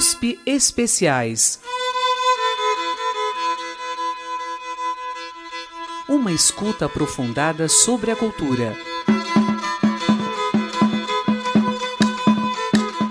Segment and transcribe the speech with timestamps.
[0.00, 1.60] USP Especiais.
[6.08, 8.74] Uma escuta aprofundada sobre a cultura.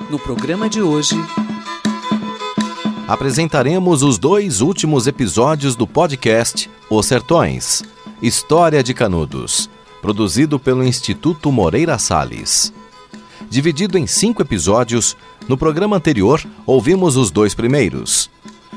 [0.10, 1.14] No programa de hoje,
[3.08, 7.84] apresentaremos os dois últimos episódios do podcast Os Sertões
[8.20, 9.70] História de Canudos,
[10.02, 12.74] produzido pelo Instituto Moreira Salles.
[13.48, 15.16] Dividido em cinco episódios,
[15.50, 18.30] no programa anterior ouvimos os dois primeiros.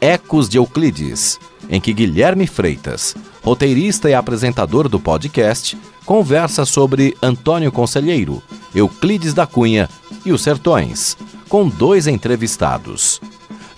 [0.00, 7.70] Ecos de Euclides, em que Guilherme Freitas, roteirista e apresentador do podcast, conversa sobre Antônio
[7.70, 8.42] Conselheiro,
[8.74, 9.88] Euclides da Cunha
[10.24, 11.16] e os Sertões,
[11.48, 13.20] com dois entrevistados.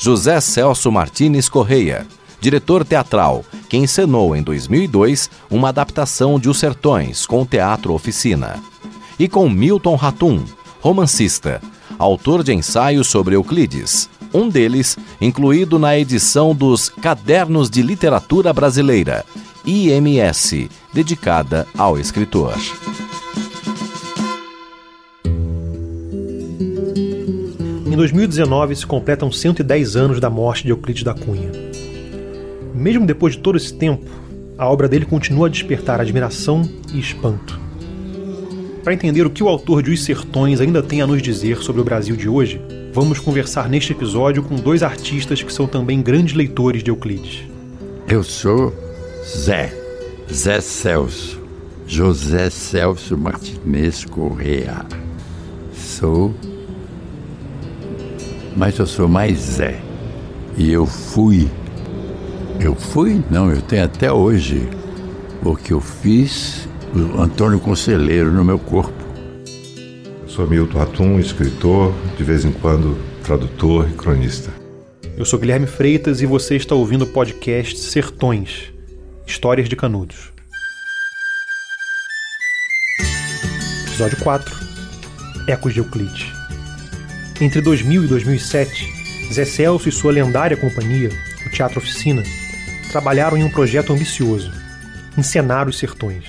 [0.03, 2.07] José Celso Martins Correia,
[2.41, 8.59] diretor teatral, que encenou em 2002 uma adaptação de Os Sertões com o Teatro Oficina.
[9.19, 10.43] E com Milton Ratum,
[10.81, 11.61] romancista,
[11.99, 19.23] autor de ensaios sobre Euclides, um deles incluído na edição dos Cadernos de Literatura Brasileira,
[19.67, 22.55] IMS, dedicada ao escritor.
[28.01, 31.51] 2019 se completam 110 anos da morte de Euclides da Cunha.
[32.75, 34.11] Mesmo depois de todo esse tempo,
[34.57, 37.61] a obra dele continua a despertar admiração e espanto.
[38.83, 41.83] Para entender o que o autor de Os Sertões ainda tem a nos dizer sobre
[41.83, 42.59] o Brasil de hoje,
[42.91, 47.43] vamos conversar neste episódio com dois artistas que são também grandes leitores de Euclides.
[48.09, 48.75] Eu sou
[49.27, 49.75] Zé,
[50.33, 51.39] Zé Celso,
[51.87, 54.87] José Celso Martinez Correa.
[55.75, 56.35] Sou
[58.57, 59.81] mas eu sou mais Zé.
[60.57, 61.49] E eu fui.
[62.59, 63.23] Eu fui?
[63.31, 64.69] Não, eu tenho até hoje.
[65.43, 68.93] Porque eu fiz o Antônio Conselheiro no meu corpo.
[70.23, 74.51] Eu sou Milton Atum, escritor, de vez em quando tradutor e cronista.
[75.17, 78.73] Eu sou Guilherme Freitas e você está ouvindo o podcast Sertões
[79.27, 80.33] Histórias de Canudos.
[83.87, 84.55] Episódio 4
[85.47, 86.40] Ecos de Euclides.
[87.41, 88.93] Entre 2000 e 2007,
[89.33, 91.09] Zé Celso e sua lendária companhia,
[91.47, 92.23] o Teatro Oficina,
[92.93, 94.53] trabalharam em um projeto ambicioso:
[95.17, 96.25] encenar os sertões.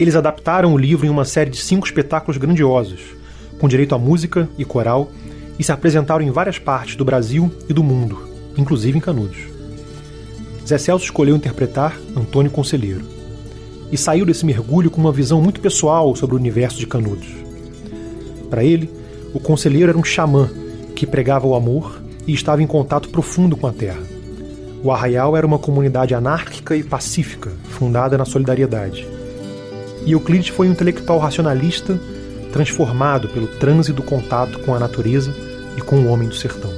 [0.00, 3.00] Eles adaptaram o livro em uma série de cinco espetáculos grandiosos,
[3.60, 5.12] com direito a música e coral,
[5.56, 9.38] e se apresentaram em várias partes do Brasil e do mundo, inclusive em Canudos.
[10.66, 13.04] Zé Celso escolheu interpretar Antônio Conselheiro
[13.92, 17.28] e saiu desse mergulho com uma visão muito pessoal sobre o universo de Canudos.
[18.48, 18.99] Para ele,
[19.32, 20.48] o conselheiro era um xamã
[20.94, 24.00] que pregava o amor e estava em contato profundo com a terra.
[24.82, 29.06] O arraial era uma comunidade anárquica e pacífica, fundada na solidariedade.
[30.06, 32.00] E Euclides foi um intelectual racionalista
[32.52, 35.34] transformado pelo transe do contato com a natureza
[35.76, 36.72] e com o homem do sertão.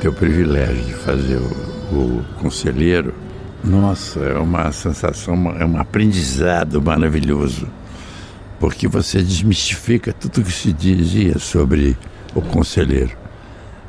[0.00, 3.14] Ter o privilégio de fazer o, o conselheiro,
[3.62, 7.68] nossa, é uma sensação, é um aprendizado maravilhoso
[8.62, 11.98] porque você desmistifica tudo o que se dizia sobre
[12.32, 13.10] o conselheiro,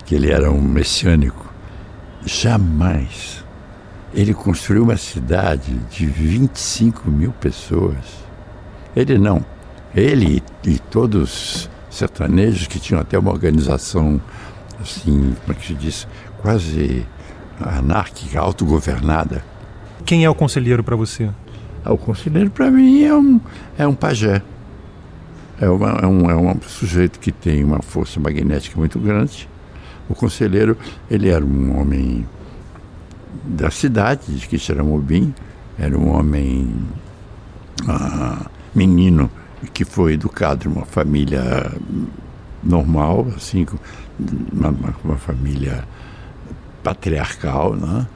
[0.03, 1.53] que ele era um messiânico.
[2.25, 3.45] Jamais.
[4.15, 8.25] Ele construiu uma cidade de 25 mil pessoas.
[8.95, 9.45] Ele não.
[9.95, 14.19] Ele e todos os sertanejos que tinham até uma organização,
[14.81, 16.07] assim, como é que se diz,
[16.41, 17.05] quase
[17.61, 19.45] anárquica, autogovernada.
[20.03, 21.29] Quem é o conselheiro para você?
[21.85, 23.39] Ah, o conselheiro para mim é um,
[23.77, 24.41] é um pajé.
[25.61, 29.47] É, uma, é, um, é um sujeito que tem uma força magnética muito grande.
[30.09, 30.77] O conselheiro,
[31.09, 32.25] ele era um homem
[33.43, 35.33] da cidade de Quixeramobim,
[35.77, 36.73] era um homem
[37.87, 39.29] ah, menino
[39.73, 41.71] que foi educado em uma família
[42.63, 43.65] normal, assim,
[44.51, 44.73] uma,
[45.03, 45.83] uma família
[46.83, 48.07] patriarcal, né?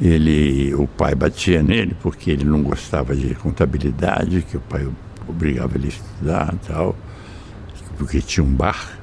[0.00, 4.88] Ele, o pai batia nele porque ele não gostava de contabilidade, que o pai
[5.28, 6.96] obrigava ele a estudar e tal,
[7.96, 8.98] porque tinha um bar.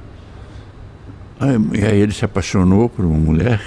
[1.72, 3.60] e aí ele se apaixonou por uma mulher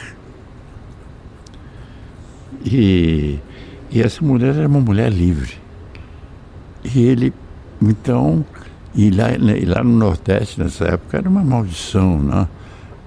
[2.65, 3.39] e
[3.91, 5.57] E essa mulher era uma mulher livre.
[6.83, 7.33] E ele,
[7.81, 8.45] então,
[8.95, 12.47] e lá, e lá no Nordeste, nessa época, era uma maldição, né?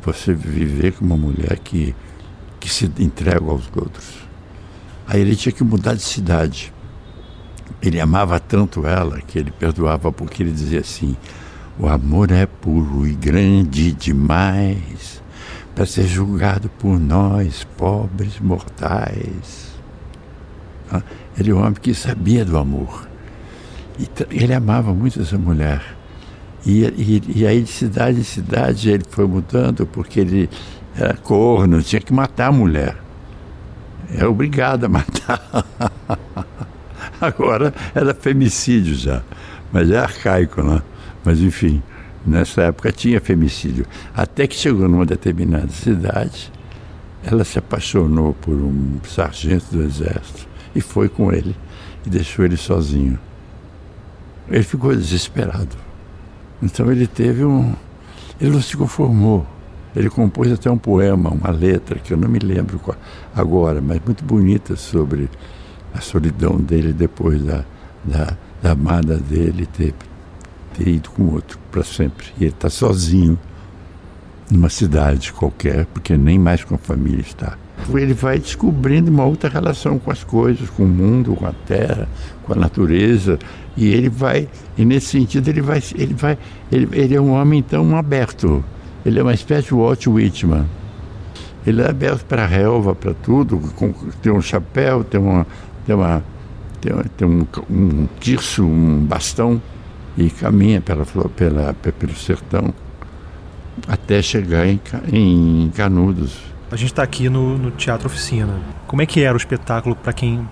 [0.02, 1.94] Você viver com uma mulher que,
[2.61, 4.14] que se entrega aos outros.
[5.06, 6.74] Aí ele tinha que mudar de cidade.
[7.83, 11.17] Ele amava tanto ela que ele perdoava porque ele dizia assim:
[11.79, 15.23] o amor é puro e grande demais
[15.75, 19.75] para ser julgado por nós, pobres mortais.
[21.37, 23.09] Ele é um homem que sabia do amor.
[23.99, 25.83] E ele amava muito essa mulher.
[26.65, 30.49] E, e, e, aí de cidade em cidade ele foi mudando porque ele
[30.97, 32.97] era corno, tinha que matar a mulher.
[34.17, 35.67] É obrigado a matar.
[37.21, 39.23] Agora era femicídio já,
[39.73, 40.83] mas é arcaico, né?
[41.25, 41.83] Mas enfim,
[42.27, 43.87] nessa época tinha femicídio.
[44.15, 46.53] Até que chegou numa determinada cidade,
[47.25, 51.57] ela se apaixonou por um sargento do exército e foi com ele
[52.05, 53.19] e deixou ele sozinho.
[54.49, 55.77] Ele ficou desesperado.
[56.63, 57.75] Então ele teve um.
[58.41, 59.47] Ele não se conformou.
[59.97, 62.81] Ele compôs até um poema, uma letra, que eu não me lembro
[63.35, 65.31] agora, mas muito bonita sobre
[65.94, 67.64] a solidão dele depois da,
[68.05, 69.94] da, da amada dele ter
[70.75, 72.26] ter ido com outro para sempre.
[72.38, 73.38] E ele está sozinho
[74.50, 77.56] numa cidade qualquer, porque nem mais com a família está.
[77.93, 82.08] Ele vai descobrindo uma outra relação com as coisas, com o mundo, com a terra,
[82.44, 83.38] com a natureza,
[83.76, 86.38] e ele vai, e nesse sentido ele vai, ele vai,
[86.70, 88.64] ele, ele é um homem então aberto.
[89.05, 90.64] Ele é uma espécie de Walt Whitman.
[91.67, 93.93] Ele é aberto para a relva, para tudo, com,
[94.23, 95.46] tem um chapéu, tem uma,
[95.87, 96.25] tem uma,
[96.81, 99.61] tem, tem um, um tirso, um bastão
[100.17, 102.73] e caminha pela, pela, pelo sertão
[103.89, 104.81] até chegar em,
[105.13, 106.39] em Canudos.
[106.71, 108.59] A gente está aqui no, no, Teatro Oficina.
[108.87, 110.49] Como é que era o espetáculo para quem,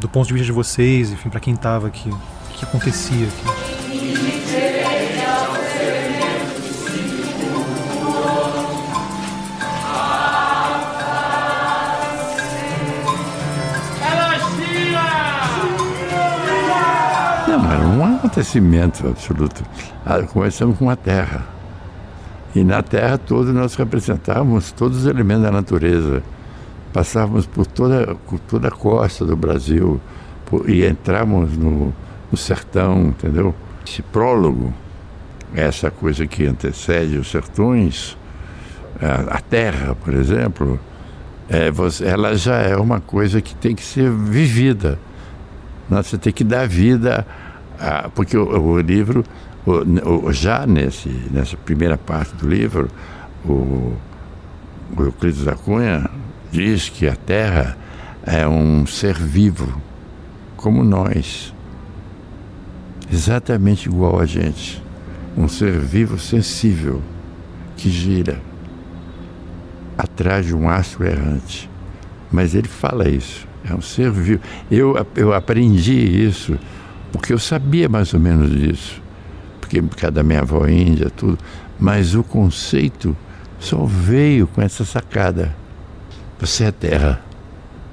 [0.00, 2.08] do ponto de vista de vocês, enfim, para quem estava aqui?
[2.08, 3.63] O que acontecia aqui?
[18.34, 19.62] Acontecimento absoluto.
[20.04, 21.46] Ah, começamos com a Terra.
[22.54, 26.22] E na Terra toda nós representávamos todos os elementos da natureza.
[26.92, 30.00] Passávamos por toda, por toda a costa do Brasil
[30.46, 31.94] por, e entramos no,
[32.30, 33.54] no sertão, entendeu?
[33.86, 34.74] Esse prólogo,
[35.54, 38.16] essa coisa que antecede os sertões,
[39.00, 40.78] a, a terra, por exemplo,
[41.48, 44.98] é, você, ela já é uma coisa que tem que ser vivida.
[45.88, 47.26] Você tem que dar vida
[47.78, 49.24] ah, porque o, o livro,
[49.66, 52.88] o, o, já nesse, nessa primeira parte do livro,
[53.44, 53.96] o,
[54.96, 56.08] o Euclides da Cunha
[56.50, 57.76] diz que a Terra
[58.24, 59.80] é um ser vivo,
[60.56, 61.52] como nós,
[63.12, 64.82] exatamente igual a gente,
[65.36, 67.02] um ser vivo sensível
[67.76, 68.40] que gira
[69.98, 71.68] atrás de um astro errante.
[72.30, 74.42] Mas ele fala isso, é um ser vivo.
[74.70, 76.58] Eu, eu aprendi isso
[77.14, 79.00] porque eu sabia mais ou menos disso,
[79.60, 81.38] porque por causa da minha avó índia, tudo,
[81.78, 83.16] mas o conceito
[83.60, 85.54] só veio com essa sacada.
[86.40, 87.22] Você é terra,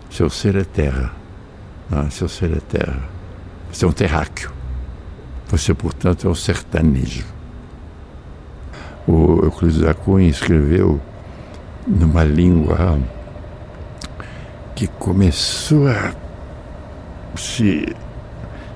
[0.10, 1.14] seu ser é terra,
[1.92, 3.00] ah, seu ser é terra,
[3.72, 4.52] você é um terráqueo,
[5.48, 7.26] você, portanto, é um sertanejo.
[9.08, 11.00] O Euclides da Cunha escreveu
[11.86, 12.98] numa língua
[14.76, 16.12] que começou a
[17.36, 17.86] se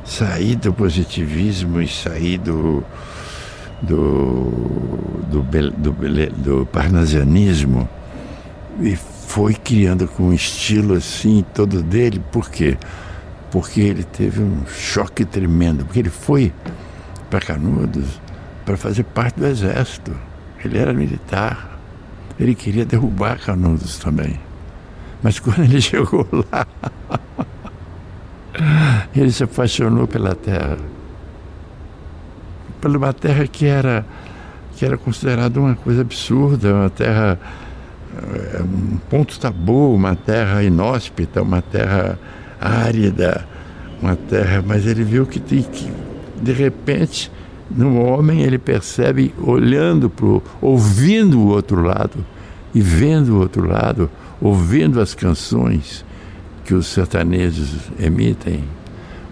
[0.06, 2.84] sair do positivismo e sair do,
[3.82, 4.52] do,
[5.28, 7.90] do, do, do parnasianismo
[8.80, 12.22] e foi criando com um estilo assim todo dele.
[12.32, 12.78] Por quê?
[13.52, 16.54] Porque ele teve um choque tremendo, porque ele foi
[17.30, 18.22] para Canudos
[18.66, 20.16] para fazer parte do exército.
[20.64, 21.80] Ele era militar.
[22.40, 24.40] Ele queria derrubar Canudos também.
[25.22, 26.68] Mas quando ele chegou lá,
[29.22, 30.78] ele se apaixonou pela terra.
[32.82, 34.06] Pela uma terra que era,
[34.76, 37.40] que era considerada uma coisa absurda, uma terra,
[38.18, 42.20] eh, um ponto tabu, uma terra inóspita, uma terra
[42.60, 43.48] árida,
[44.02, 44.64] uma terra.
[44.66, 45.92] Mas ele viu que, que
[46.42, 47.32] de repente,
[47.72, 52.24] no homem, ele percebe, olhando para ouvindo o outro lado
[52.74, 56.04] e vendo o outro lado, ouvindo as canções
[56.66, 58.64] que os sertanejos emitem,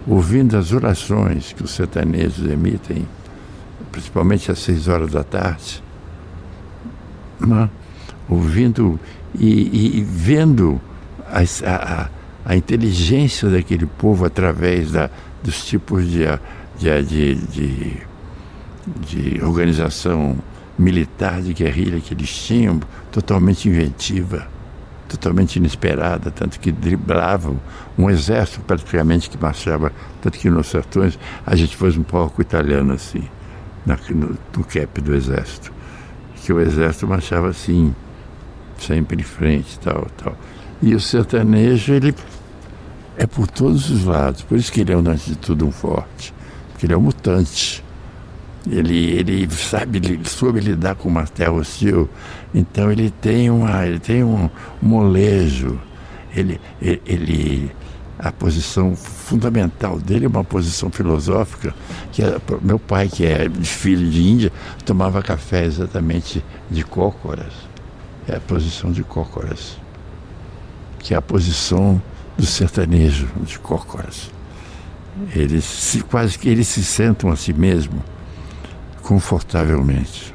[0.06, 3.06] ouvindo as orações que os sertanejos emitem,
[3.90, 5.82] principalmente às seis horas da tarde,
[7.40, 7.68] né?
[8.28, 8.98] ouvindo
[9.38, 10.80] e, e, vendo
[11.26, 12.08] a, a,
[12.44, 15.10] a inteligência daquele povo através da,
[15.42, 16.24] dos tipos de,
[16.78, 17.96] de, de, de,
[19.00, 20.36] de organização
[20.78, 22.80] militar de guerrilha que eles tinham,
[23.12, 24.46] totalmente inventiva,
[25.08, 27.60] totalmente inesperada, tanto que driblavam
[27.96, 32.92] um exército praticamente que marchava, tanto que nos sertões a gente fez um pouco italiano
[32.92, 33.24] assim,
[33.84, 35.72] na, no, no cap do exército,
[36.36, 37.94] que o exército marchava assim,
[38.78, 40.36] sempre em frente, tal, tal.
[40.82, 42.14] E o sertanejo, ele
[43.16, 46.34] é por todos os lados, por isso que ele é, antes de tudo, um forte,
[46.72, 47.83] porque ele é um mutante.
[48.70, 52.08] Ele, ele sabe, ele soube lidar com uma terra hostil,
[52.54, 54.48] então ele tem, uma, ele tem um
[54.80, 55.78] molejo,
[56.34, 57.70] ele, ele,
[58.18, 61.74] a posição fundamental dele é uma posição filosófica
[62.10, 64.52] que é, meu pai que é filho de Índia
[64.84, 67.52] tomava café exatamente de cócoras.
[68.26, 69.76] É a posição de cócoras
[71.04, 72.00] que é a posição
[72.36, 74.30] do sertanejo de cócoras.
[75.36, 78.02] Eles se, quase que eles se sentam a si mesmo
[79.04, 80.34] confortavelmente.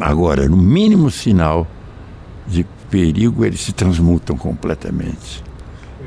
[0.00, 1.66] Agora, no mínimo sinal
[2.46, 5.42] de perigo, eles se transmutam completamente.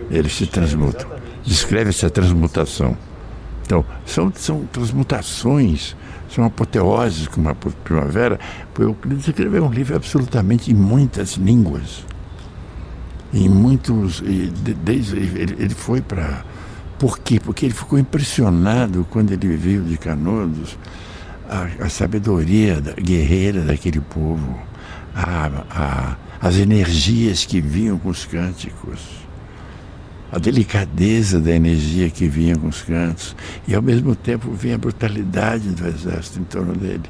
[0.10, 1.08] Eles se transmutam.
[1.44, 2.96] Descreve essa transmutação.
[3.66, 5.96] Então, são, são transmutações,
[6.30, 8.40] são apoteoses como a primavera.
[8.78, 12.06] Euclides escreveu um livro absolutamente em muitas línguas.
[13.34, 14.22] Em muitos.
[14.84, 16.44] Desde, ele, ele foi para.
[17.00, 17.40] Por quê?
[17.40, 20.78] Porque ele ficou impressionado quando ele veio de Canudos
[21.52, 24.58] a, a sabedoria da, guerreira daquele povo,
[25.14, 29.02] a, a, as energias que vinham com os cânticos,
[30.32, 33.36] a delicadeza da energia que vinha com os cantos,
[33.68, 37.04] e ao mesmo tempo vinha a brutalidade do exército em torno dele.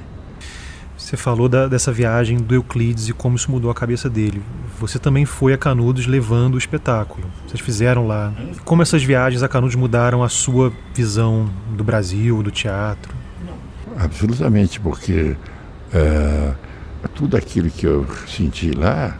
[0.98, 4.41] Você falou da, dessa viagem do Euclides e como isso mudou a cabeça dele.
[4.79, 7.27] Você também foi a Canudos levando o espetáculo.
[7.45, 8.31] Vocês fizeram lá.
[8.63, 13.20] Como essas viagens a Canudos mudaram a sua visão do Brasil, do teatro?
[13.98, 15.36] Absolutamente, porque
[15.93, 16.53] é,
[17.15, 19.17] tudo aquilo que eu senti lá,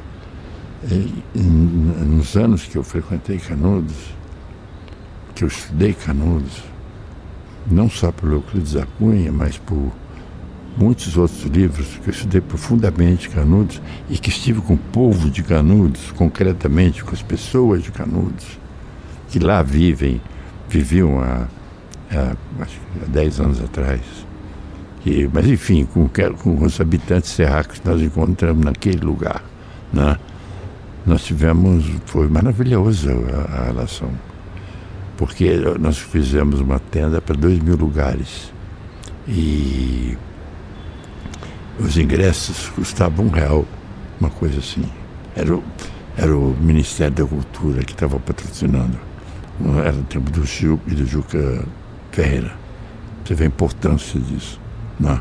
[0.84, 4.16] é, nos anos que eu frequentei Canudos,
[5.36, 6.64] que eu estudei Canudos,
[7.70, 9.92] não só pelo Euclides da Cunha, mas por
[10.78, 15.44] muitos outros livros que eu estudei profundamente Canudos e que estive com o povo de
[15.44, 18.60] Canudos, concretamente com as pessoas de Canudos,
[19.30, 20.22] que lá vivem,
[20.68, 21.48] viviam há,
[22.12, 24.02] há, há 10 anos atrás.
[25.06, 29.44] E, mas, enfim, com, com os habitantes serracos que nós encontramos naquele lugar,
[29.92, 30.18] né?
[31.06, 34.12] nós tivemos, foi maravilhosa a, a relação,
[35.18, 38.54] porque nós fizemos uma tenda para dois mil lugares
[39.28, 40.16] e
[41.80, 43.66] os ingressos custavam um real,
[44.20, 44.86] uma coisa assim.
[45.36, 45.64] Era o,
[46.16, 49.00] era o Ministério da Cultura que estava patrocinando.
[49.84, 51.66] Era o tempo do Gil e do Juca
[52.12, 52.52] Ferreira.
[53.24, 54.61] Você vê a importância disso.
[55.02, 55.20] Não.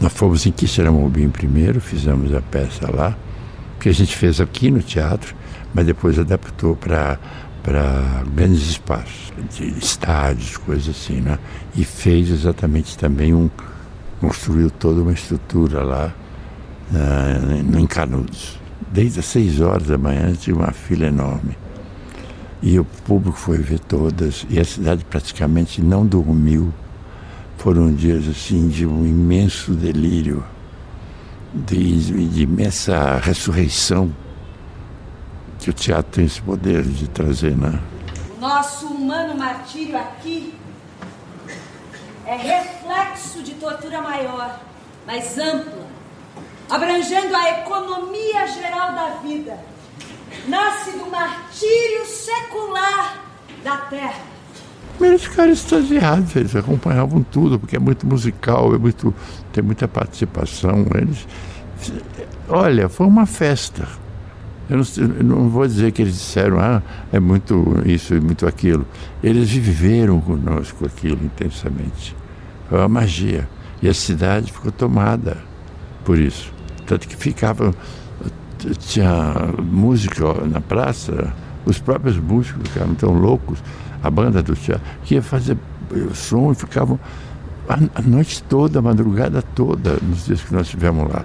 [0.00, 3.16] Nós fomos em Quixeramobim primeiro, fizemos a peça lá,
[3.80, 5.34] que a gente fez aqui no teatro,
[5.72, 7.18] mas depois adaptou para
[7.62, 9.32] para grandes espaços,
[9.82, 11.36] estádios, coisas assim, né?
[11.74, 13.50] E fez exatamente também um
[14.20, 16.14] construiu toda uma estrutura lá
[16.92, 18.56] uh, em Canudos.
[18.92, 21.58] Desde as seis horas da manhã tinha uma fila enorme.
[22.62, 26.72] E o público foi ver todas, e a cidade praticamente não dormiu
[27.56, 30.44] foram dias assim de um imenso delírio,
[31.52, 34.14] de, de imensa ressurreição
[35.58, 37.80] que o teatro tem esse poder de trazer, né?
[38.38, 40.54] Nosso humano martírio aqui
[42.26, 44.60] é reflexo de tortura maior,
[45.06, 45.86] mais ampla,
[46.68, 49.58] abrangendo a economia geral da vida.
[50.46, 53.24] Nasce do martírio secular
[53.64, 54.35] da terra
[55.04, 59.14] eles ficaram extasiados, eles acompanhavam tudo, porque é muito musical, é muito,
[59.52, 60.86] tem muita participação.
[60.94, 61.26] Eles,
[62.48, 63.86] olha, foi uma festa.
[64.68, 68.46] Eu não, eu não, vou dizer que eles disseram, ah, é muito isso e muito
[68.46, 68.86] aquilo.
[69.22, 72.16] Eles viveram conosco aquilo intensamente.
[72.68, 73.48] Foi uma magia.
[73.80, 75.36] E a cidade ficou tomada
[76.04, 76.52] por isso.
[76.86, 77.74] Tanto que ficava,
[78.78, 81.32] tinha música na praça,
[81.64, 83.62] os próprios músicos ficaram tão loucos
[84.06, 85.56] a banda do teatro, que ia fazer
[86.14, 86.98] som e ficavam
[87.68, 91.24] a, noite toda, a madrugada toda, nos dias que nós estivemos lá.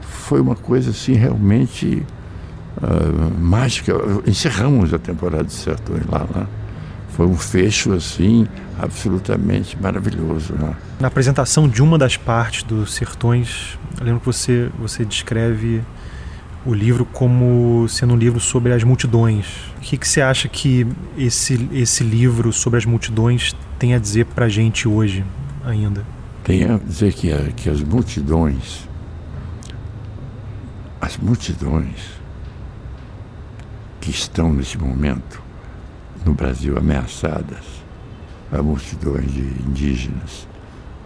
[0.00, 2.04] Foi uma coisa assim realmente
[2.78, 3.92] uh, mágica.
[4.26, 6.46] Encerramos a temporada de Sertões lá, né?
[7.10, 8.46] Foi um fecho assim
[8.78, 10.52] absolutamente maravilhoso.
[10.52, 10.74] Né?
[11.00, 15.82] Na apresentação de uma das partes dos Sertões, eu lembro que você, você descreve
[16.66, 19.46] o livro como sendo um livro sobre as multidões.
[19.76, 24.26] O que, que você acha que esse, esse livro sobre as multidões tem a dizer
[24.26, 25.24] para a gente hoje
[25.64, 26.04] ainda?
[26.42, 28.88] Tem a dizer que, que as multidões,
[31.00, 32.16] as multidões
[34.00, 35.40] que estão nesse momento
[36.24, 37.64] no Brasil ameaçadas,
[38.50, 40.48] as multidões de indígenas,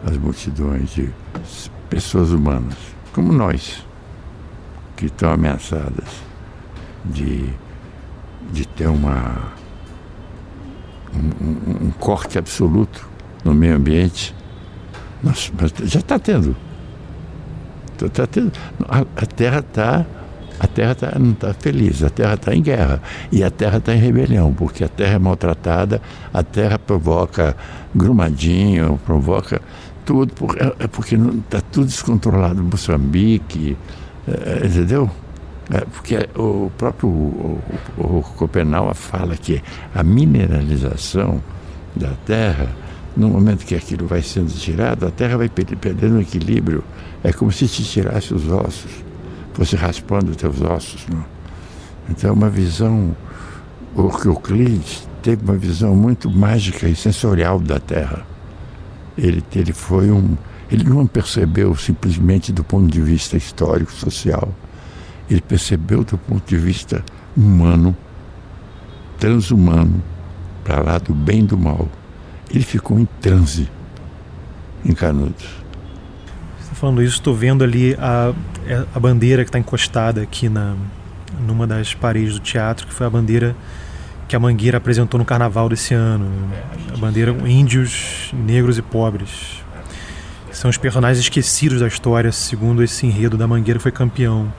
[0.06, 1.10] as multidões de
[1.90, 2.76] pessoas humanas,
[3.12, 3.84] como nós,
[5.00, 6.22] que estão ameaçadas
[7.02, 7.48] de,
[8.52, 9.54] de ter uma,
[11.14, 13.08] um, um, corte absoluto
[13.42, 14.34] no meio ambiente.
[15.22, 16.54] Nós, mas já está tendo.
[18.12, 18.52] Tá tendo.
[18.86, 20.04] A, a Terra está
[20.58, 23.00] a Terra tá, não está feliz, a Terra está em guerra.
[23.32, 26.02] E a Terra está em rebelião, porque a Terra é maltratada,
[26.34, 27.56] a Terra provoca
[27.94, 29.62] grumadinho, provoca
[30.04, 32.62] tudo, é, é porque está tudo descontrolado.
[32.62, 33.78] Moçambique,
[34.28, 35.10] é, entendeu?
[35.72, 37.60] É, porque o próprio o,
[37.96, 39.62] o, o fala que
[39.94, 41.40] a mineralização
[41.94, 42.68] da Terra,
[43.16, 46.82] no momento que aquilo vai sendo tirado, a Terra vai perdendo o equilíbrio.
[47.22, 48.90] É como se te tirasse os ossos,
[49.54, 51.06] fosse raspando os teus ossos.
[51.08, 51.24] Não?
[52.08, 53.14] Então, uma visão.
[53.94, 58.26] O Euclides teve uma visão muito mágica e sensorial da Terra.
[59.16, 60.36] Ele, ele foi um.
[60.70, 64.54] Ele não percebeu simplesmente do ponto de vista histórico, social.
[65.28, 67.04] Ele percebeu do ponto de vista
[67.36, 67.96] humano,
[69.18, 70.02] transhumano,
[70.64, 71.88] para lá do bem e do mal.
[72.52, 73.68] Ele ficou em transe
[74.84, 75.44] em Canudos.
[76.58, 78.32] Você está falando isso, estou vendo ali a,
[78.94, 80.76] a bandeira que está encostada aqui na,
[81.46, 83.56] numa das paredes do teatro, que foi a bandeira
[84.28, 86.30] que a Mangueira apresentou no carnaval desse ano.
[86.94, 89.59] A bandeira índios, negros e pobres.
[90.60, 94.52] São os personagens esquecidos da história, segundo esse enredo da Mangueira foi campeão.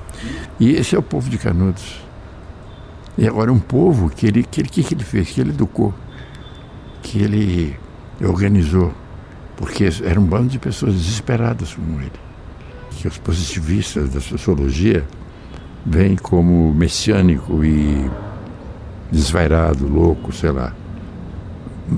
[0.60, 2.02] E esse é o povo de Canudos.
[3.16, 5.94] E agora um povo que ele que ele, que, ele fez, que ele educou,
[7.04, 7.78] que ele
[8.20, 8.92] organizou,
[9.56, 12.12] porque era um bando de pessoas desesperadas como ele.
[12.90, 15.06] Que os positivistas da sociologia
[15.86, 18.10] veem como messiânico e
[19.12, 20.74] desvairado, louco, sei lá.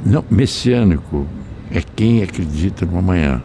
[0.06, 1.26] Não, messiânico
[1.72, 3.42] é quem acredita no amanhã.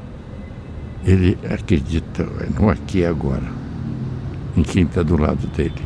[1.05, 2.27] Ele acredita
[2.59, 3.45] no aqui e agora,
[4.57, 5.83] em quem está do lado dele.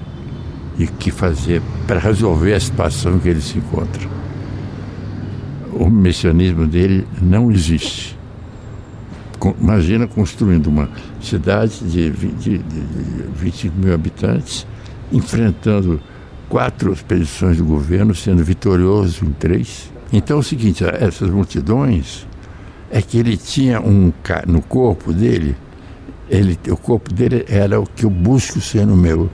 [0.79, 4.09] E que fazer para resolver a situação que ele se encontra.
[5.73, 8.19] O messianismo dele não existe.
[9.61, 10.89] Imagina construindo uma
[11.21, 12.83] cidade de 20, de, de
[13.37, 14.67] 25 mil habitantes,
[15.13, 16.01] enfrentando
[16.49, 19.91] quatro expedições do governo, sendo vitorioso em três.
[20.13, 22.27] Então é o seguinte, essas multidões
[22.93, 24.13] é que ele tinha um
[24.47, 25.57] no corpo dele,
[26.29, 29.31] ele, o corpo dele era o que eu busco ser no meu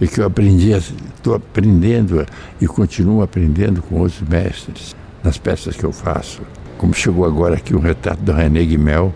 [0.00, 2.24] e que eu aprendi, estou aprendendo
[2.60, 6.42] e continuo aprendendo com outros mestres nas peças que eu faço.
[6.78, 9.12] Como chegou agora aqui um retrato do René Guimel,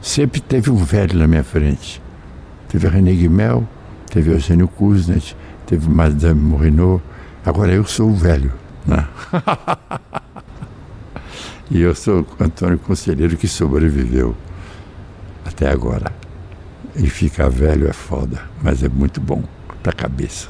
[0.00, 2.02] sempre teve um velho na minha frente.
[2.68, 3.68] Teve René Guimel,
[4.10, 7.00] teve Eugênio Kuznet, teve Madame Morino,
[7.44, 8.52] agora eu sou o velho.
[8.86, 9.06] Né?
[11.72, 14.36] e eu sou Antônio Conselheiro que sobreviveu
[15.42, 16.12] até agora.
[16.94, 19.42] E ficar velho é foda, mas é muito bom
[19.82, 20.48] para a cabeça.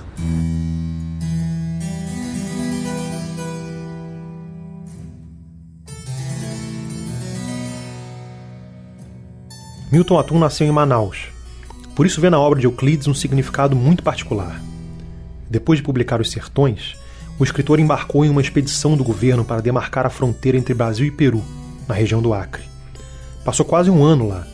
[9.92, 11.28] Milton Atum nasceu em Manaus.
[11.94, 14.60] Por isso vê na obra de Euclides um significado muito particular.
[15.48, 16.96] Depois de publicar Os Sertões,
[17.42, 21.10] o escritor embarcou em uma expedição do governo para demarcar a fronteira entre Brasil e
[21.10, 21.42] Peru,
[21.88, 22.62] na região do Acre.
[23.44, 24.46] Passou quase um ano lá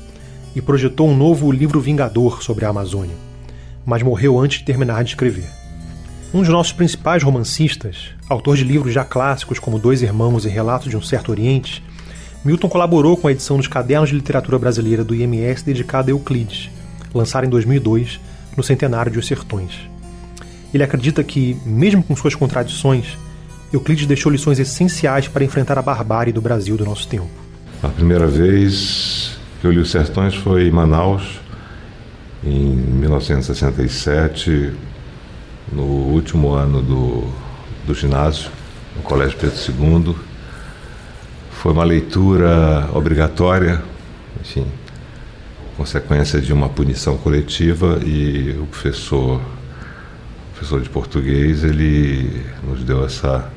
[0.57, 3.15] e projetou um novo livro vingador sobre a Amazônia,
[3.85, 5.51] mas morreu antes de terminar de escrever.
[6.33, 10.89] Um dos nossos principais romancistas, autor de livros já clássicos como Dois Irmãos e Relatos
[10.89, 11.85] de um Certo Oriente,
[12.43, 16.71] Milton colaborou com a edição dos Cadernos de Literatura Brasileira do IMS dedicada a Euclides,
[17.13, 18.19] lançada em 2002
[18.57, 19.79] no centenário de Os Sertões.
[20.73, 23.17] Ele acredita que, mesmo com suas contradições,
[23.73, 27.29] Euclides deixou lições essenciais para enfrentar a barbárie do Brasil do nosso tempo.
[27.83, 31.41] A primeira vez que eu li Os Sertões foi em Manaus,
[32.45, 34.73] em 1967,
[35.73, 37.33] no último ano do,
[37.87, 38.51] do ginásio,
[38.97, 40.17] no Colégio Pedro II.
[41.51, 43.83] Foi uma leitura obrigatória,
[44.41, 44.67] enfim,
[45.77, 49.41] consequência de uma punição coletiva e o professor
[50.59, 53.49] professor de português, ele nos deu essa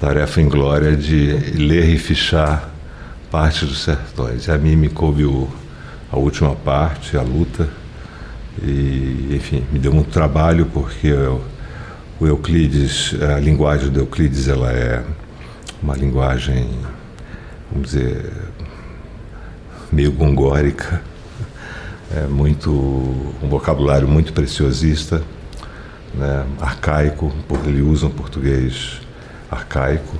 [0.00, 2.70] tarefa inglória de ler e fichar
[3.30, 4.48] parte dos sertões.
[4.48, 5.48] E a mim me coube o,
[6.10, 7.68] a última parte, a luta,
[8.60, 11.40] E, enfim, me deu muito trabalho porque eu,
[12.18, 15.04] o Euclides, a linguagem do Euclides, ela é
[15.80, 16.68] uma linguagem,
[17.70, 18.32] vamos dizer,
[19.92, 21.00] meio gongórica,
[22.12, 22.72] é muito
[23.40, 25.22] um vocabulário muito preciosista,
[26.14, 29.00] né, arcaico, porque ele usa um português
[29.50, 30.16] arcaico.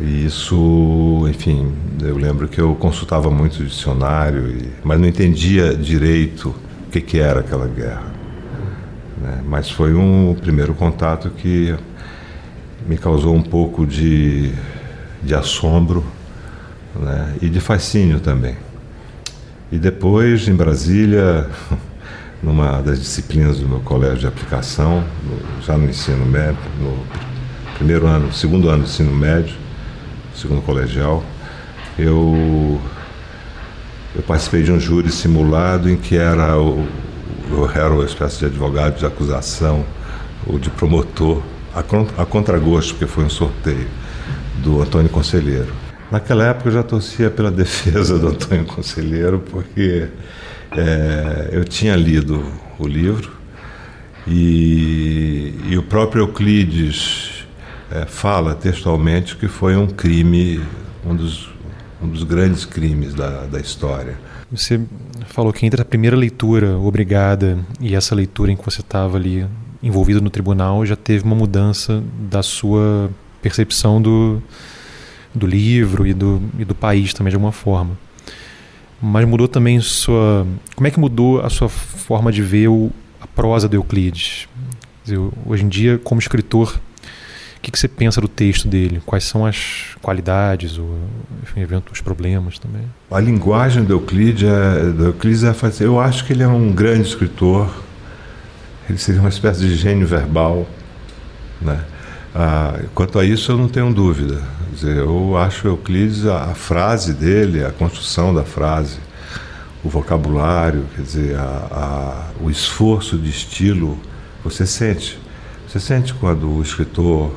[0.00, 5.74] E isso, enfim, eu lembro que eu consultava muito o dicionário, e, mas não entendia
[5.74, 6.54] direito
[6.86, 8.06] o que, que era aquela guerra.
[9.20, 9.42] Né?
[9.46, 11.74] Mas foi um primeiro contato que
[12.86, 14.52] me causou um pouco de,
[15.22, 16.04] de assombro
[16.94, 17.34] né?
[17.42, 18.56] e de fascínio também.
[19.70, 21.48] E depois, em Brasília,
[22.42, 26.98] numa das disciplinas do meu colégio de aplicação, no, já no ensino médio, no
[27.76, 29.54] primeiro ano, segundo ano do ensino médio,
[30.34, 31.22] segundo colegial,
[31.98, 32.80] eu
[34.14, 36.86] eu participei de um júri simulado em que era o,
[37.50, 39.84] eu era uma espécie de advogado de acusação
[40.46, 41.42] ou de promotor
[41.74, 41.80] a,
[42.22, 43.86] a contragosto, porque foi um sorteio
[44.62, 45.72] do Antônio Conselheiro.
[46.10, 50.08] Naquela época eu já torcia pela defesa do Antônio Conselheiro, porque
[50.72, 52.44] é, eu tinha lido
[52.78, 53.32] o livro
[54.26, 57.46] e, e o próprio Euclides
[57.90, 60.60] é, fala textualmente que foi um crime,
[61.06, 61.48] um dos,
[62.02, 64.18] um dos grandes crimes da, da história.
[64.50, 64.80] Você
[65.26, 69.46] falou que entre a primeira leitura obrigada e essa leitura em que você estava ali
[69.82, 74.42] envolvido no tribunal já teve uma mudança da sua percepção do,
[75.34, 77.96] do livro e do, e do país também de alguma forma
[79.00, 80.46] mas mudou também sua.
[80.74, 84.48] Como é que mudou a sua forma de ver o, a prosa de Euclides?
[85.04, 86.78] Dizer, hoje em dia, como escritor,
[87.56, 89.00] o que, que, você pensa do texto dele?
[89.06, 90.98] Quais são as qualidades ou
[91.42, 92.82] enfim, os problemas também?
[93.10, 95.86] A linguagem do Euclides é, do Euclides é fazer.
[95.86, 97.84] Eu acho que ele é um grande escritor.
[98.88, 100.66] Ele seria uma espécie de gênio verbal,
[101.60, 101.84] né?
[102.34, 104.42] Ah, quanto a isso, eu não tenho dúvida.
[104.72, 108.98] Dizer, eu acho Euclides, a, a, frase dele, a construção da frase,
[109.82, 113.98] o vocabulário, quer dizer, a, a, o esforço de estilo,
[114.44, 115.18] você sente.
[115.66, 117.32] Você sente quando o escritor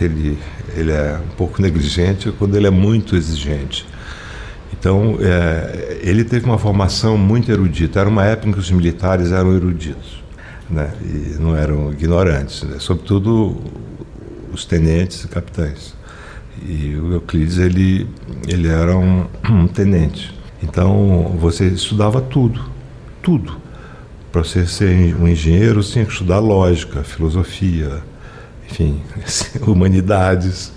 [0.00, 0.38] ele,
[0.76, 3.86] ele é um pouco negligente quando ele é muito exigente.
[4.72, 8.00] Então, é, ele teve uma formação muito erudita.
[8.00, 10.22] Era uma época em que os militares eram eruditos,
[10.70, 10.92] né?
[11.02, 12.76] e não eram ignorantes, né?
[12.78, 13.56] sobretudo
[14.52, 15.94] os tenentes e capitães.
[16.66, 18.08] E o Euclides ele,
[18.46, 20.34] ele era um, um tenente.
[20.62, 22.64] Então você estudava tudo,
[23.22, 23.56] tudo.
[24.32, 28.02] Para você ser um engenheiro, você tinha que estudar lógica, filosofia,
[28.68, 29.00] enfim,
[29.66, 30.72] humanidades,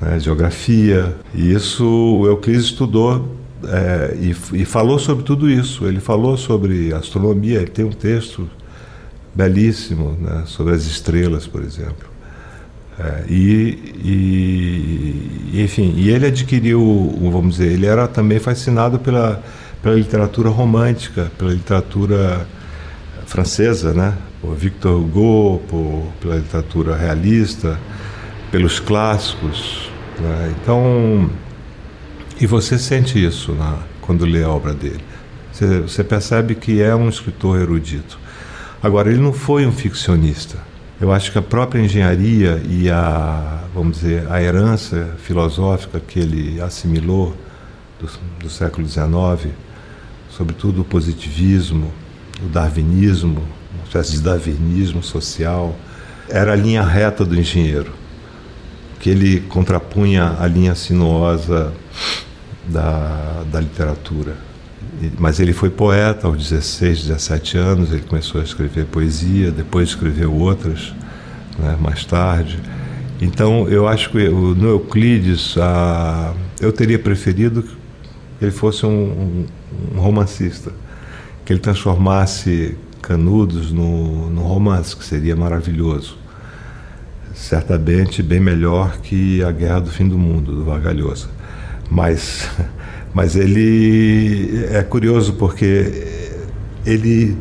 [0.00, 1.14] né, geografia.
[1.34, 5.86] E isso o Euclides estudou é, e, e, falou sobre tudo isso.
[5.86, 8.48] Ele falou sobre astronomia, ele tem um texto
[9.34, 12.07] belíssimo né, sobre as estrelas, por exemplo.
[12.98, 13.94] É, e,
[15.52, 19.40] e, enfim, e ele adquiriu, vamos dizer, ele era também fascinado pela,
[19.80, 22.44] pela literatura romântica, pela literatura
[23.26, 24.14] francesa, né?
[24.40, 27.78] Por Victor Hugo, por, pela literatura realista,
[28.50, 29.90] pelos clássicos.
[30.18, 30.54] Né?
[30.60, 31.30] Então,
[32.40, 35.04] e você sente isso né, quando lê a obra dele.
[35.52, 38.18] Você, você percebe que é um escritor erudito.
[38.82, 40.67] Agora, ele não foi um ficcionista.
[41.00, 46.60] Eu acho que a própria engenharia e a, vamos dizer, a herança filosófica que ele
[46.60, 47.36] assimilou
[48.00, 49.54] do, do século XIX,
[50.28, 51.92] sobretudo o positivismo,
[52.44, 55.76] o darwinismo, uma espécie de darwinismo social,
[56.28, 57.92] era a linha reta do engenheiro,
[58.98, 61.72] que ele contrapunha a linha sinuosa
[62.66, 64.47] da, da literatura.
[65.18, 70.34] Mas ele foi poeta aos 16, 17 anos, ele começou a escrever poesia, depois escreveu
[70.34, 70.92] outras,
[71.58, 72.58] né, mais tarde.
[73.20, 75.54] Então, eu acho que no Euclides,
[76.60, 79.46] eu teria preferido que ele fosse um, um,
[79.94, 80.72] um romancista,
[81.44, 82.76] que ele transformasse
[83.08, 86.18] Canudos no, no romance, que seria maravilhoso.
[87.34, 91.28] Certamente bem melhor que A Guerra do Fim do Mundo, do Vargalhosa.
[91.90, 92.50] Mas
[93.14, 96.06] Mas ele é curioso porque
[96.84, 97.36] ele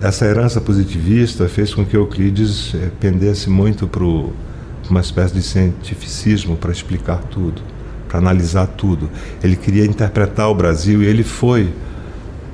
[0.00, 6.56] essa herança positivista fez com que Euclides eh, pendesse muito para uma espécie de cientificismo
[6.56, 7.62] para explicar tudo,
[8.06, 9.08] para analisar tudo.
[9.42, 11.72] Ele queria interpretar o Brasil e ele foi,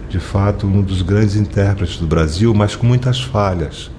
[0.09, 3.91] de fato, um dos grandes intérpretes do Brasil, mas com muitas falhas.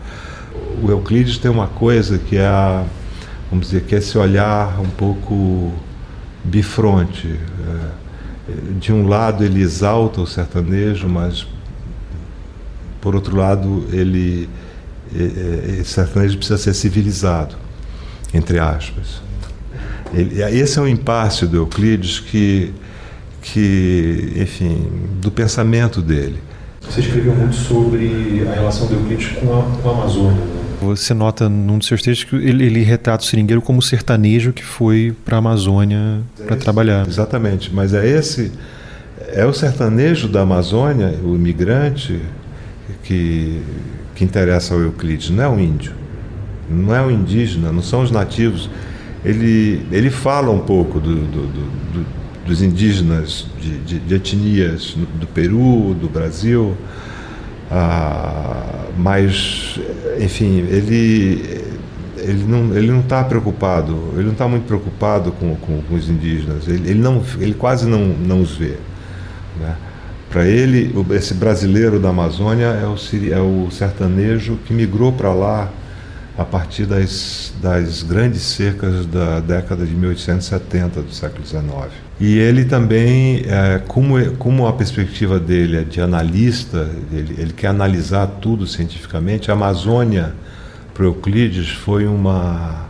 [0.82, 2.86] O Euclides tem uma coisa que é,
[3.50, 5.74] vamos dizer, que é esse olhar um pouco
[6.44, 7.28] bifronte.
[7.28, 8.02] É,
[8.80, 11.48] de um lado ele exalta o sertanejo, mas
[13.00, 14.50] por outro lado, ele
[15.14, 17.56] esse sertanejo precisa ser civilizado,
[18.34, 19.22] entre aspas.
[20.14, 22.74] Ele, esse é um impasse do Euclides que,
[23.42, 24.88] que, enfim,
[25.22, 26.40] do pensamento dele.
[26.82, 30.32] Você escreveu muito sobre a relação do Euclides com a, com a Amazônia.
[30.32, 30.61] Né?
[30.82, 34.64] Você nota num dos seus textos que ele, ele retrata o seringueiro como sertanejo que
[34.64, 37.08] foi para a Amazônia para trabalhar.
[37.08, 38.52] Exatamente, mas é esse
[39.34, 42.20] é o sertanejo da Amazônia, o imigrante
[43.04, 43.62] que
[44.22, 45.94] que interessa ao Euclides, não é o índio,
[46.70, 48.70] não é o indígena, não são os nativos.
[49.26, 52.06] Ele, ele fala um pouco do, do, do,
[52.46, 56.78] dos indígenas de, de, de, etnias do Peru, do Brasil,
[57.72, 59.80] ah, mas,
[60.20, 61.64] enfim, ele,
[62.18, 66.10] ele não ele não está preocupado, ele não está muito preocupado com, com, com, os
[66.10, 68.76] indígenas, ele, ele, não, ele quase não, não os vê.
[69.60, 69.76] Né?
[70.30, 72.96] Para ele, esse brasileiro da Amazônia é o,
[73.34, 75.70] é o sertanejo que migrou para lá
[76.38, 81.64] a partir das, das grandes secas da década de 1870 do século XIX.
[82.20, 87.68] E ele também, é, como, como a perspectiva dele é de analista, ele, ele quer
[87.68, 90.34] analisar tudo cientificamente, a Amazônia
[90.94, 92.86] para Euclides foi, uma,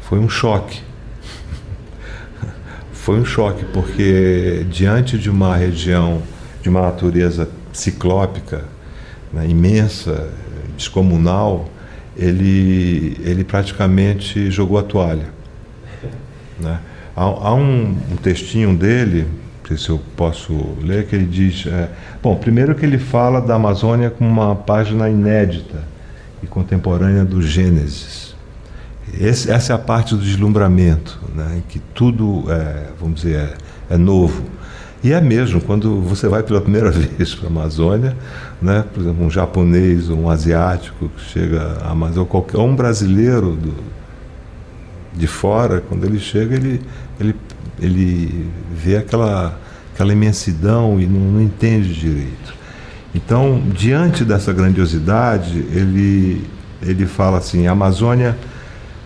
[0.00, 0.80] foi um choque.
[2.92, 6.22] foi um choque, porque diante de uma região
[6.62, 8.64] de uma natureza ciclópica,
[9.32, 10.30] né, imensa,
[10.76, 11.68] descomunal,
[12.18, 15.26] ele, ele praticamente jogou a toalha.
[16.58, 16.76] Né?
[17.14, 19.28] Há, há um, um, textinho dele,
[19.60, 20.52] não sei se eu posso
[20.82, 21.66] ler, que ele diz.
[21.66, 21.88] É,
[22.20, 25.84] bom, primeiro que ele fala da Amazônia como uma página inédita
[26.42, 28.34] e contemporânea do Gênesis.
[29.14, 33.94] Esse, essa é a parte do deslumbramento, né, em que tudo, é, vamos dizer, é,
[33.94, 34.42] é novo.
[35.02, 38.16] E é mesmo, quando você vai pela primeira vez para a Amazônia,
[38.60, 42.74] né, por exemplo, um japonês ou um asiático que chega à Amazônia, ou qualquer um
[42.74, 43.74] brasileiro do,
[45.14, 46.80] de fora, quando ele chega, ele,
[47.20, 47.36] ele,
[47.80, 49.58] ele vê aquela,
[49.94, 52.58] aquela imensidão e não, não entende direito.
[53.14, 56.44] Então, diante dessa grandiosidade, ele,
[56.82, 58.36] ele fala assim: a Amazônia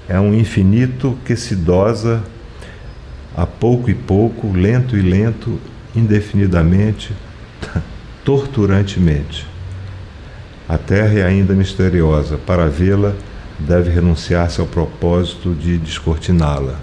[0.09, 2.22] é um infinito que se dosa
[3.37, 5.59] a pouco e pouco, lento e lento,
[5.94, 7.12] indefinidamente,
[8.24, 9.46] torturantemente.
[10.68, 13.14] A terra é ainda misteriosa, para vê-la
[13.59, 16.81] deve renunciar-se ao propósito de descortiná-la.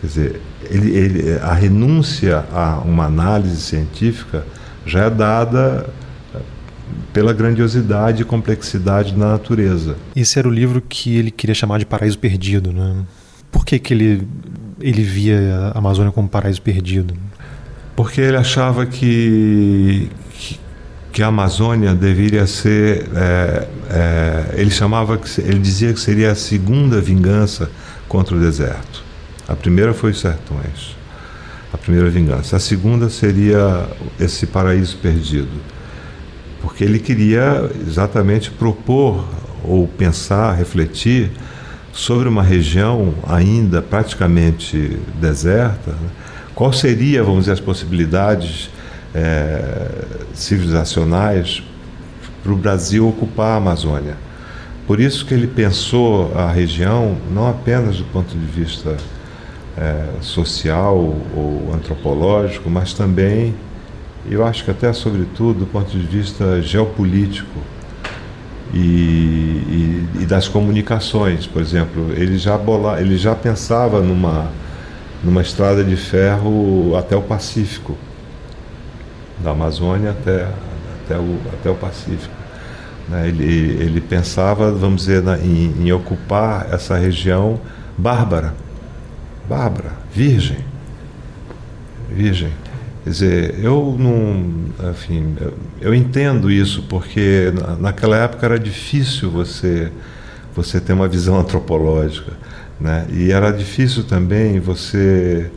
[0.00, 4.44] Quer dizer, ele, ele, a renúncia a uma análise científica
[4.84, 5.88] já é dada
[6.34, 6.38] eh,
[7.12, 9.96] pela grandiosidade e complexidade da natureza.
[10.14, 13.04] Esse era o livro que ele queria chamar de Paraíso Perdido, né?
[13.50, 14.26] Por que, que ele,
[14.80, 17.14] ele via a Amazônia como paraíso perdido?
[18.02, 20.60] Porque ele achava que, que,
[21.12, 27.00] que a Amazônia deveria ser, é, é, ele chamava, ele dizia que seria a segunda
[27.00, 27.70] vingança
[28.08, 29.04] contra o deserto.
[29.46, 30.96] A primeira foi os sertões,
[31.72, 32.56] a primeira vingança.
[32.56, 33.88] A segunda seria
[34.18, 35.60] esse paraíso perdido,
[36.60, 39.24] porque ele queria exatamente propor
[39.62, 41.30] ou pensar, refletir
[41.92, 45.92] sobre uma região ainda praticamente deserta.
[45.92, 46.21] Né?
[46.54, 48.70] Qual seria, vamos dizer, as possibilidades
[49.14, 49.88] é,
[50.34, 51.62] civilizacionais
[52.42, 54.16] para o Brasil ocupar a Amazônia?
[54.86, 58.96] Por isso que ele pensou a região não apenas do ponto de vista
[59.78, 60.96] é, social
[61.34, 63.54] ou antropológico, mas também,
[64.30, 67.60] eu acho que até sobretudo do ponto de vista geopolítico
[68.74, 74.50] e, e, e das comunicações, por exemplo, ele já bola, ele já pensava numa
[75.22, 77.96] numa estrada de ferro até o Pacífico,
[79.38, 80.48] da Amazônia até,
[81.04, 82.34] até, o, até o Pacífico.
[83.08, 83.28] Né?
[83.28, 87.60] Ele, ele pensava, vamos dizer, em, em ocupar essa região
[87.96, 88.54] bárbara,
[89.48, 90.58] bárbara, virgem,
[92.08, 92.50] virgem.
[93.04, 95.36] Quer dizer, eu não, enfim,
[95.80, 99.90] eu, entendo isso porque na, naquela época era difícil você
[100.54, 102.32] você ter uma visão antropológica.
[102.82, 103.06] Né?
[103.12, 105.48] E era difícil também você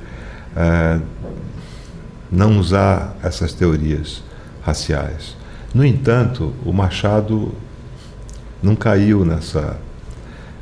[0.56, 1.00] é,
[2.32, 4.24] não usar essas teorias
[4.62, 5.36] raciais.
[5.74, 7.52] No entanto, o Machado
[8.62, 9.76] não caiu nessa,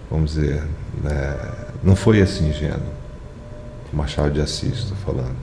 [0.10, 0.63] vamos dizer,
[1.04, 1.38] né,
[1.84, 2.93] não foi assim ingênuo.
[3.91, 5.36] O Machado de Assis, estou falando.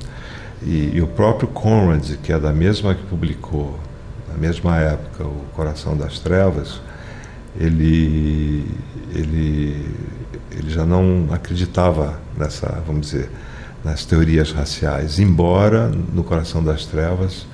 [0.63, 3.79] E, e, o próprio Conrad, que é da mesma que publicou,
[4.27, 6.81] na mesma época, O Coração das Trevas,
[7.59, 8.67] ele,
[9.15, 9.87] ele
[10.51, 13.31] ele já não acreditava nessa, vamos dizer,
[13.85, 17.47] nas teorias raciais, embora no Coração das Trevas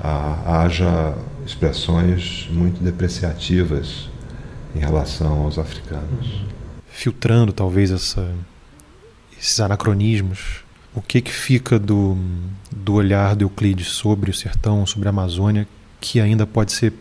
[0.00, 4.08] ah, haja expressões muito depreciativas
[4.74, 6.42] em relação aos africanos.
[6.88, 8.28] Filtrando talvez essa,
[9.38, 12.16] esses anacronismos, o que que fica do,
[12.70, 15.66] do olhar de Euclides sobre o sertão, sobre a Amazônia,
[16.00, 16.92] que ainda pode ser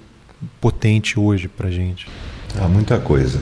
[0.61, 2.07] potente hoje para gente?
[2.59, 3.41] Há muita coisa.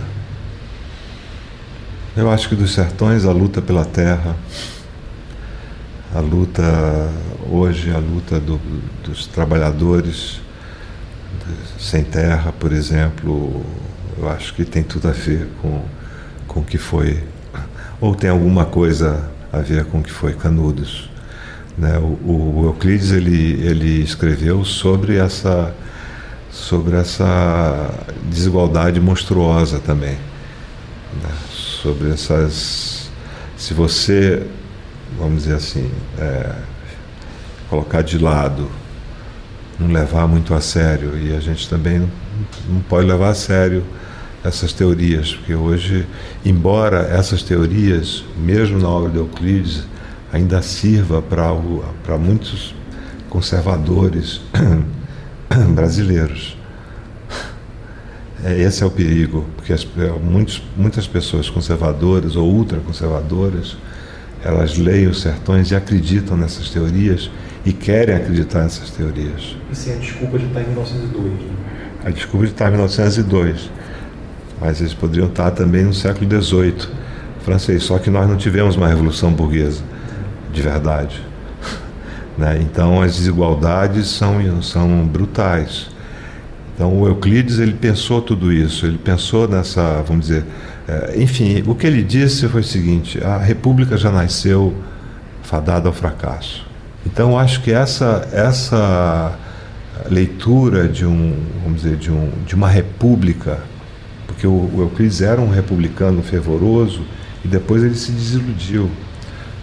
[2.15, 4.35] Eu acho que dos sertões a luta pela terra,
[6.13, 6.61] a luta
[7.49, 8.61] hoje, a luta do,
[9.03, 10.39] dos trabalhadores
[11.79, 13.65] sem terra, por exemplo,
[14.15, 15.81] eu acho que tem tudo a ver com,
[16.47, 17.23] com o que foi,
[17.99, 21.09] ou tem alguma coisa a ver com o que foi Canudos.
[21.75, 21.97] Né?
[21.97, 25.73] O, o Euclides ele, ele escreveu sobre essa,
[26.51, 27.89] sobre essa
[28.29, 30.17] desigualdade monstruosa também.
[31.23, 31.52] Né?
[31.83, 33.11] Sobre essas.
[33.57, 34.47] Se você,
[35.19, 36.55] vamos dizer assim, é,
[37.69, 38.71] colocar de lado,
[39.77, 42.09] não levar muito a sério, e a gente também não,
[42.69, 43.83] não pode levar a sério
[44.45, 46.07] essas teorias, porque hoje,
[46.45, 49.83] embora essas teorias, mesmo na obra de Euclides,
[50.31, 52.73] ainda sirva para muitos
[53.29, 54.39] conservadores
[55.75, 56.55] brasileiros.
[58.43, 63.77] É, esse é o perigo, porque as, é, muitos, muitas pessoas conservadoras ou ultraconservadoras,
[64.43, 67.31] elas leem os sertões e acreditam nessas teorias
[67.65, 69.55] e querem acreditar nessas teorias.
[69.71, 71.25] Isso é a desculpa de estar em 1902.
[71.25, 71.47] Né?
[72.03, 73.69] A desculpa de estar em 1902
[74.63, 76.87] mas eles poderiam estar também no século XVIII
[77.41, 77.83] francês.
[77.83, 79.83] Só que nós não tivemos uma revolução burguesa
[80.51, 81.21] de verdade.
[82.35, 82.57] Né?
[82.63, 85.91] Então as desigualdades são, são brutais.
[86.73, 90.43] Então o Euclides ele pensou tudo isso, ele pensou nessa, vamos dizer,
[90.87, 94.73] é, enfim, o que ele disse foi o seguinte: a República já nasceu
[95.43, 96.65] fadada ao fracasso.
[97.05, 99.37] Então acho que essa essa
[100.09, 103.59] leitura de um, vamos dizer, de, um, de uma república
[104.43, 107.01] porque o, o Euclides era um republicano fervoroso
[107.45, 108.89] e depois ele se desiludiu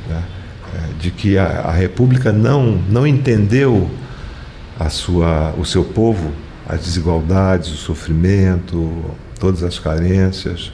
[0.09, 0.23] né?
[0.73, 3.91] É, de que a, a, República não, não entendeu
[4.79, 6.31] a sua, o seu povo,
[6.71, 10.73] as desigualdades, o sofrimento, todas as carências,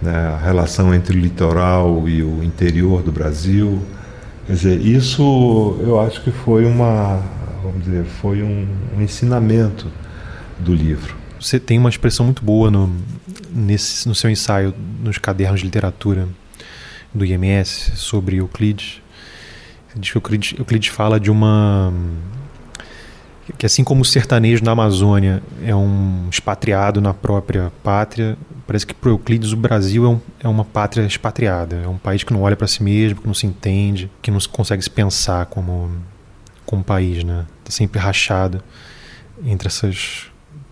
[0.00, 0.14] né?
[0.14, 3.82] a relação entre o litoral e o interior do Brasil.
[4.46, 7.22] Quer dizer, isso eu acho que foi uma,
[7.62, 8.66] vamos dizer, foi um,
[8.96, 9.86] um ensinamento
[10.58, 11.14] do livro.
[11.40, 12.94] Você tem uma expressão muito boa no,
[13.50, 16.28] nesse, no seu ensaio nos cadernos de literatura
[17.14, 19.00] do IMS sobre Euclides.
[19.94, 21.92] Diz que Euclides, Euclides fala de uma.
[23.58, 28.94] Que assim como o sertanejo na Amazônia é um expatriado na própria pátria, parece que
[28.94, 31.76] para Euclides o Brasil é, um, é, uma pátria expatriada.
[31.76, 34.38] É um país que não olha para si mesmo, que não se entende, que não
[34.50, 35.90] consegue se pensar como,
[36.64, 37.46] como país, né?
[37.60, 38.62] Está sempre rachado
[39.44, 40.26] entre essas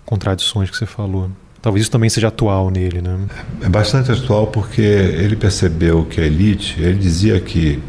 [0.05, 1.31] contradições que você falou.
[1.61, 3.19] Talvez isso também seja atual nele, né?
[3.61, 7.83] É bastante atual porque ele percebeu que a elite, ele dizia que,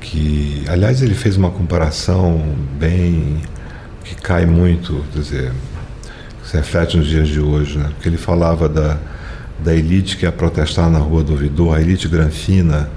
[0.00, 2.40] que aliás, ele fez uma comparação
[2.78, 3.40] bem
[4.04, 5.52] que cai muito, quer dizer,
[6.44, 7.90] se reflete nos dias de hoje, né?
[7.94, 8.98] Porque ele falava da,
[9.58, 12.90] da elite que ia protestar na rua do ouvidor, a elite granfina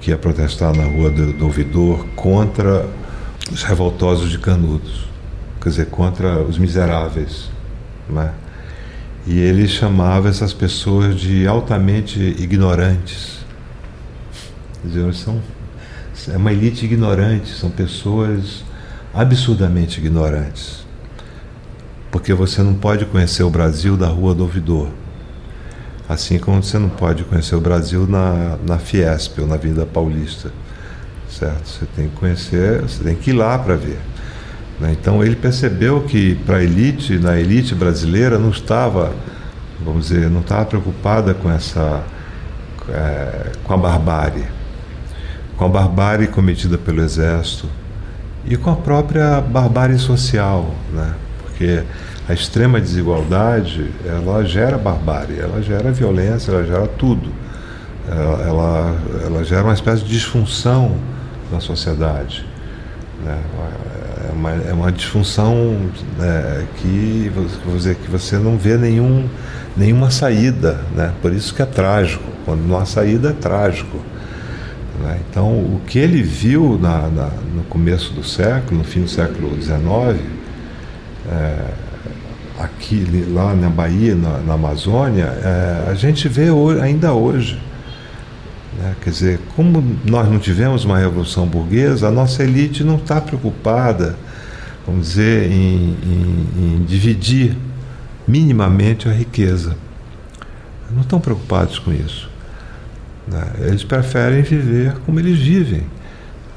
[0.00, 2.86] que ia protestar na rua do, do ouvidor contra
[3.50, 5.08] os revoltosos de Canudos,
[5.60, 7.56] quer dizer, contra os miseráveis
[8.08, 8.32] né?
[9.26, 13.38] E ele chamava essas pessoas de altamente ignorantes.
[14.82, 15.42] Quer dizer, são,
[16.32, 18.64] é uma elite ignorante, são pessoas
[19.16, 20.84] absurdamente ignorantes.
[22.10, 24.90] Porque você não pode conhecer o Brasil da Rua do Ouvidor.
[26.06, 30.52] Assim como você não pode conhecer o Brasil na, na Fiesp ou na Vida Paulista.
[31.30, 31.66] Certo?
[31.66, 33.98] Você tem que conhecer, você tem que ir lá para ver.
[34.78, 34.92] Né?
[34.92, 39.12] Então ele percebeu que para a elite, na elite brasileira, não estava,
[39.82, 42.04] vamos dizer, não estava preocupada com essa,
[42.90, 44.44] é, com a barbárie,
[45.56, 47.66] com a barbárie cometida pelo exército
[48.48, 51.14] e com a própria barbárie social, né?
[51.42, 51.82] Porque
[52.28, 57.30] a extrema desigualdade, ela gera barbárie, ela gera violência, ela gera tudo.
[58.08, 60.96] Ela, ela, ela gera uma espécie de disfunção
[61.50, 62.44] na sociedade.
[63.24, 63.38] Né?
[64.28, 65.76] É uma, é uma disfunção
[66.20, 67.30] é, que,
[67.72, 69.28] dizer, que você não vê nenhum,
[69.76, 70.80] nenhuma saída.
[70.94, 71.12] Né?
[71.22, 72.24] Por isso que é trágico.
[72.44, 73.98] Quando não há saída, é trágico.
[75.06, 75.20] Né?
[75.30, 79.50] Então, o que ele viu na, na, no começo do século, no fim do século
[79.60, 80.20] XIX,
[81.30, 81.58] é,
[82.58, 87.60] aqui lá na Bahia, na, na Amazônia, é, a gente vê hoje, ainda hoje.
[88.78, 88.96] Né?
[89.00, 94.16] Quer dizer, como nós não tivemos uma revolução burguesa, a nossa elite não está preocupada
[94.86, 97.56] vamos dizer, em, em, em dividir
[98.26, 99.76] minimamente a riqueza.
[100.90, 102.30] Não estão preocupados com isso.
[103.26, 103.44] Né?
[103.60, 105.84] Eles preferem viver como eles vivem.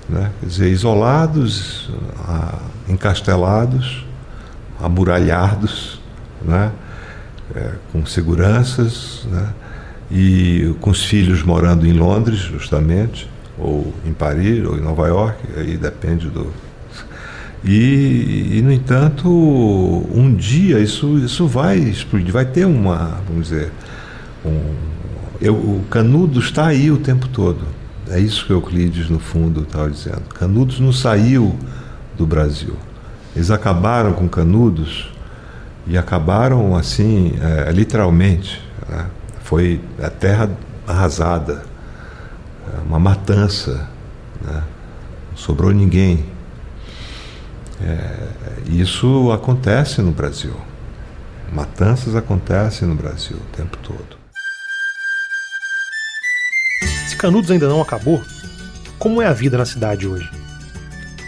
[0.07, 0.31] Né?
[0.39, 1.89] Quer dizer, isolados,
[2.87, 4.05] encastelados,
[4.81, 5.99] amuralhados,
[6.41, 6.71] né?
[7.55, 9.49] É, com seguranças, né?
[10.11, 15.37] e com os filhos morando em Londres, justamente, ou em Paris, ou em Nova York,
[15.55, 16.47] aí depende do.
[17.61, 23.69] E, e no entanto, um dia isso, isso vai explodir, vai ter uma, vamos dizer,
[24.45, 24.61] um,
[25.41, 27.65] eu, o Canudos está aí o tempo todo.
[28.09, 30.23] É isso que Euclides, no fundo, estava dizendo.
[30.33, 31.57] Canudos não saiu
[32.17, 32.75] do Brasil.
[33.35, 35.13] Eles acabaram com Canudos
[35.87, 38.61] e acabaram assim, é, literalmente.
[38.87, 39.05] Né?
[39.43, 40.49] Foi a terra
[40.85, 41.63] arrasada,
[42.73, 43.87] é, uma matança.
[44.41, 44.63] Né?
[45.31, 46.25] Não sobrou ninguém.
[47.81, 48.29] É,
[48.67, 50.53] isso acontece no Brasil.
[51.53, 54.18] Matanças acontecem no Brasil o tempo todo.
[57.19, 58.23] Canudos ainda não acabou,
[58.97, 60.31] como é a vida na cidade hoje?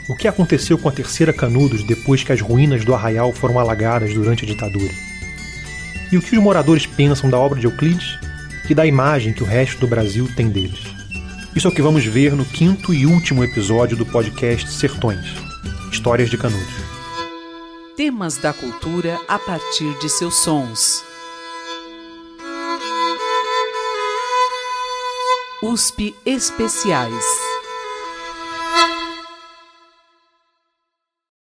[0.10, 4.14] O que aconteceu com a terceira Canudos depois que as ruínas do arraial foram alagadas
[4.14, 4.90] durante a ditadura?
[6.10, 8.18] E o que os moradores pensam da obra de Euclides
[8.70, 10.80] e da imagem que o resto do Brasil tem deles?
[11.54, 15.26] Isso é o que vamos ver no quinto e último episódio do podcast Sertões
[15.92, 16.74] Histórias de Canudos.
[17.98, 21.11] Temas da cultura a partir de seus sons.
[25.62, 27.51] USP Especiais.